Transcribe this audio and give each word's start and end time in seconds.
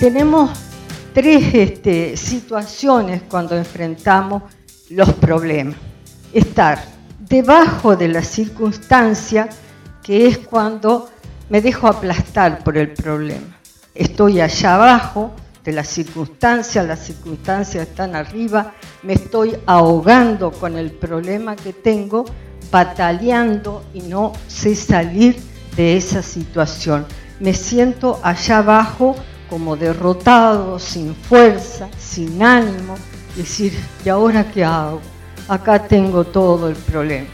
tenemos 0.00 0.50
tres 1.12 1.52
este, 1.52 2.16
situaciones 2.16 3.20
cuando 3.28 3.54
enfrentamos 3.54 4.44
los 4.88 5.12
problemas. 5.12 5.76
Estar 6.32 6.82
debajo 7.18 7.94
de 7.96 8.08
la 8.08 8.22
circunstancia, 8.22 9.50
que 10.02 10.26
es 10.26 10.38
cuando 10.38 11.10
me 11.50 11.60
dejo 11.60 11.86
aplastar 11.86 12.64
por 12.64 12.78
el 12.78 12.94
problema. 12.94 13.58
Estoy 13.94 14.40
allá 14.40 14.76
abajo 14.76 15.32
de 15.62 15.72
la 15.72 15.84
circunstancia, 15.84 16.82
las 16.82 17.00
circunstancias 17.00 17.86
están 17.86 18.16
arriba, 18.16 18.72
me 19.02 19.12
estoy 19.12 19.54
ahogando 19.66 20.50
con 20.50 20.78
el 20.78 20.92
problema 20.92 21.56
que 21.56 21.74
tengo, 21.74 22.24
bataleando 22.72 23.84
y 23.92 24.00
no 24.00 24.32
sé 24.48 24.74
salir 24.74 25.36
de 25.76 25.98
esa 25.98 26.22
situación. 26.22 27.04
Me 27.38 27.52
siento 27.52 28.18
allá 28.22 28.58
abajo 28.58 29.14
como 29.50 29.76
derrotado, 29.76 30.78
sin 30.78 31.14
fuerza, 31.14 31.88
sin 31.98 32.40
ánimo, 32.40 32.94
decir, 33.36 33.76
¿y 34.04 34.08
ahora 34.08 34.48
qué 34.50 34.64
hago? 34.64 35.00
Acá 35.48 35.88
tengo 35.88 36.24
todo 36.24 36.68
el 36.68 36.76
problema. 36.76 37.26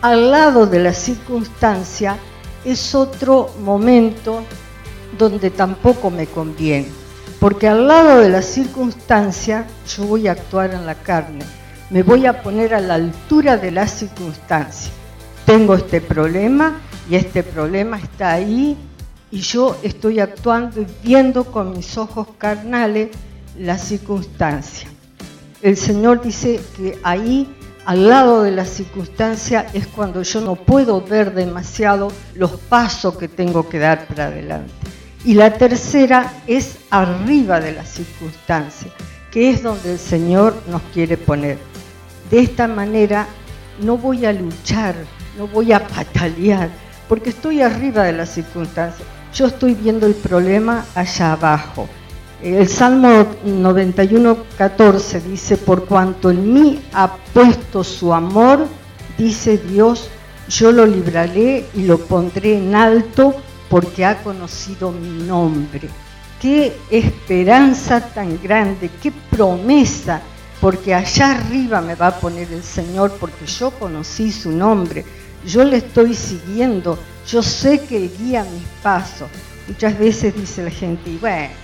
Al 0.00 0.30
lado 0.30 0.66
de 0.66 0.78
la 0.78 0.92
circunstancia 0.92 2.16
es 2.64 2.94
otro 2.94 3.50
momento 3.60 4.42
donde 5.18 5.50
tampoco 5.50 6.10
me 6.10 6.26
conviene, 6.26 6.88
porque 7.40 7.66
al 7.66 7.88
lado 7.88 8.20
de 8.20 8.28
la 8.28 8.42
circunstancia 8.42 9.66
yo 9.96 10.04
voy 10.04 10.28
a 10.28 10.32
actuar 10.32 10.72
en 10.72 10.86
la 10.86 10.94
carne, 10.94 11.44
me 11.90 12.02
voy 12.02 12.26
a 12.26 12.42
poner 12.42 12.74
a 12.74 12.80
la 12.80 12.94
altura 12.94 13.56
de 13.56 13.70
la 13.72 13.86
circunstancia. 13.88 14.92
Tengo 15.44 15.74
este 15.74 16.00
problema 16.00 16.80
y 17.10 17.16
este 17.16 17.42
problema 17.42 17.98
está 17.98 18.32
ahí 18.32 18.76
y 19.34 19.40
yo 19.40 19.76
estoy 19.82 20.20
actuando 20.20 20.80
y 20.80 20.86
viendo 21.02 21.42
con 21.42 21.76
mis 21.76 21.98
ojos 21.98 22.28
carnales 22.38 23.08
la 23.58 23.78
circunstancia. 23.78 24.88
El 25.60 25.76
Señor 25.76 26.22
dice 26.22 26.60
que 26.76 27.00
ahí, 27.02 27.52
al 27.84 28.08
lado 28.08 28.42
de 28.44 28.52
la 28.52 28.64
circunstancia, 28.64 29.66
es 29.74 29.88
cuando 29.88 30.22
yo 30.22 30.40
no 30.40 30.54
puedo 30.54 31.00
ver 31.00 31.34
demasiado 31.34 32.12
los 32.36 32.52
pasos 32.52 33.16
que 33.16 33.26
tengo 33.26 33.68
que 33.68 33.80
dar 33.80 34.06
para 34.06 34.26
adelante. 34.26 34.72
Y 35.24 35.34
la 35.34 35.54
tercera 35.54 36.32
es 36.46 36.76
arriba 36.90 37.58
de 37.58 37.72
la 37.72 37.84
circunstancia, 37.84 38.92
que 39.32 39.50
es 39.50 39.64
donde 39.64 39.94
el 39.94 39.98
Señor 39.98 40.54
nos 40.68 40.82
quiere 40.92 41.16
poner. 41.16 41.58
De 42.30 42.38
esta 42.38 42.68
manera 42.68 43.26
no 43.82 43.98
voy 43.98 44.26
a 44.26 44.32
luchar, 44.32 44.94
no 45.36 45.48
voy 45.48 45.72
a 45.72 45.84
patalear, 45.88 46.70
porque 47.08 47.30
estoy 47.30 47.62
arriba 47.62 48.04
de 48.04 48.12
la 48.12 48.26
circunstancia 48.26 49.04
yo 49.34 49.46
estoy 49.46 49.74
viendo 49.74 50.06
el 50.06 50.14
problema 50.14 50.86
allá 50.94 51.32
abajo. 51.32 51.88
El 52.42 52.68
Salmo 52.68 53.26
91, 53.44 54.36
14 54.56 55.20
dice, 55.22 55.56
por 55.56 55.86
cuanto 55.86 56.30
en 56.30 56.52
mí 56.52 56.82
ha 56.92 57.16
puesto 57.32 57.82
su 57.82 58.12
amor, 58.12 58.66
dice 59.18 59.58
Dios, 59.58 60.08
yo 60.48 60.72
lo 60.72 60.86
libraré 60.86 61.66
y 61.74 61.84
lo 61.84 61.98
pondré 61.98 62.58
en 62.58 62.74
alto 62.74 63.34
porque 63.68 64.04
ha 64.04 64.22
conocido 64.22 64.92
mi 64.92 65.24
nombre. 65.24 65.88
Qué 66.40 66.76
esperanza 66.90 68.00
tan 68.00 68.40
grande, 68.42 68.90
qué 69.02 69.10
promesa, 69.30 70.20
porque 70.60 70.94
allá 70.94 71.32
arriba 71.32 71.80
me 71.80 71.94
va 71.94 72.08
a 72.08 72.20
poner 72.20 72.52
el 72.52 72.62
Señor 72.62 73.12
porque 73.18 73.46
yo 73.46 73.70
conocí 73.70 74.30
su 74.30 74.52
nombre, 74.52 75.04
yo 75.46 75.64
le 75.64 75.78
estoy 75.78 76.14
siguiendo, 76.14 76.98
yo 77.26 77.42
sé 77.42 77.80
que 77.80 78.08
guía 78.18 78.44
mis 78.44 78.66
pasos. 78.82 79.28
Muchas 79.68 79.98
veces 79.98 80.34
dice 80.34 80.62
la 80.62 80.70
gente, 80.70 81.16
bueno, 81.20 81.54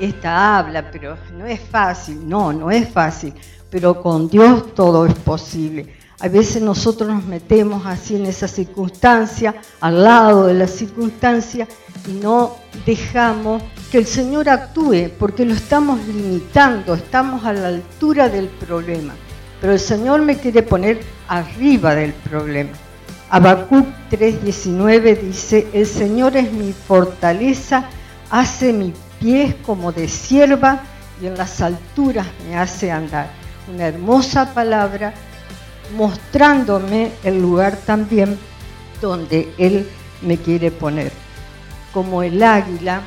esta 0.00 0.58
habla, 0.58 0.90
pero 0.90 1.16
no 1.36 1.46
es 1.46 1.60
fácil. 1.60 2.28
No, 2.28 2.52
no 2.52 2.70
es 2.70 2.88
fácil, 2.88 3.34
pero 3.70 4.00
con 4.02 4.28
Dios 4.28 4.74
todo 4.74 5.06
es 5.06 5.14
posible. 5.14 5.94
A 6.20 6.28
veces 6.28 6.62
nosotros 6.62 7.08
nos 7.08 7.24
metemos 7.24 7.84
así 7.84 8.14
en 8.14 8.26
esa 8.26 8.46
circunstancia, 8.46 9.56
al 9.80 10.04
lado 10.04 10.46
de 10.46 10.54
la 10.54 10.68
circunstancia, 10.68 11.66
y 12.06 12.12
no 12.12 12.56
dejamos 12.86 13.62
que 13.90 13.98
el 13.98 14.06
Señor 14.06 14.48
actúe, 14.48 15.10
porque 15.18 15.44
lo 15.44 15.52
estamos 15.52 15.98
limitando, 16.06 16.94
estamos 16.94 17.44
a 17.44 17.52
la 17.52 17.68
altura 17.68 18.28
del 18.28 18.46
problema. 18.46 19.14
Pero 19.60 19.72
el 19.72 19.80
Señor 19.80 20.22
me 20.22 20.36
quiere 20.36 20.62
poner 20.62 21.00
arriba 21.26 21.94
del 21.94 22.12
problema. 22.12 22.70
Habacuc 23.34 23.86
3:19 24.10 25.18
dice, 25.22 25.66
el 25.72 25.86
Señor 25.86 26.36
es 26.36 26.52
mi 26.52 26.74
fortaleza, 26.74 27.86
hace 28.28 28.74
mis 28.74 28.92
pies 29.18 29.54
como 29.64 29.90
de 29.90 30.06
sierva 30.06 30.82
y 31.18 31.28
en 31.28 31.38
las 31.38 31.62
alturas 31.62 32.26
me 32.46 32.58
hace 32.58 32.90
andar. 32.90 33.30
Una 33.72 33.86
hermosa 33.86 34.52
palabra 34.52 35.14
mostrándome 35.96 37.12
el 37.24 37.40
lugar 37.40 37.78
también 37.86 38.38
donde 39.00 39.48
Él 39.56 39.88
me 40.20 40.36
quiere 40.36 40.70
poner. 40.70 41.10
Como 41.94 42.22
el 42.22 42.42
águila 42.42 43.00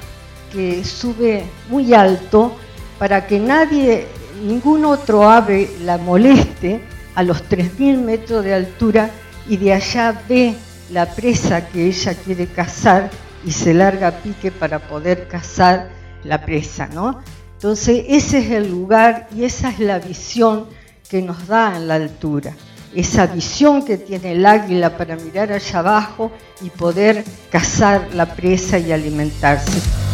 que 0.52 0.84
sube 0.84 1.46
muy 1.70 1.94
alto 1.94 2.56
para 2.98 3.28
que 3.28 3.40
nadie, 3.40 4.08
ningún 4.44 4.86
otro 4.86 5.30
ave 5.30 5.70
la 5.84 6.00
moleste 6.00 6.82
a 7.14 7.22
los 7.22 7.48
3.000 7.48 8.00
metros 8.00 8.44
de 8.44 8.56
altura 8.56 9.12
y 9.48 9.58
de 9.58 9.74
allá 9.74 10.22
ve 10.28 10.56
la 10.92 11.06
presa 11.08 11.68
que 11.68 11.88
ella 11.88 12.14
quiere 12.14 12.48
cazar 12.48 13.10
y 13.46 13.52
se 13.52 13.74
larga 13.74 14.08
a 14.08 14.12
pique 14.12 14.52
para 14.52 14.80
poder 14.80 15.28
cazar 15.28 15.90
la 16.24 16.44
presa, 16.44 16.88
¿no? 16.88 17.22
Entonces 17.54 18.06
ese 18.10 18.40
es 18.40 18.52
el 18.52 18.70
lugar 18.70 19.28
y 19.36 19.44
esa 19.44 19.70
es 19.70 19.80
la 19.80 20.00
visión 20.00 20.66
que 21.10 21.22
nos 21.22 21.48
da 21.48 21.76
en 21.78 21.88
la 21.88 21.96
altura. 21.96 22.54
Esa 22.94 23.28
visión 23.28 23.84
que 23.84 23.98
tiene 23.98 24.34
el 24.34 24.46
águila 24.46 24.98
para 24.98 25.16
mirar 25.16 25.52
allá 25.52 25.80
abajo 25.80 26.32
y 26.62 26.70
poder 26.70 27.24
cazar 27.52 28.10
la 28.14 28.26
presa 28.36 28.80
y 28.80 28.92
alimentarse. 28.92 30.05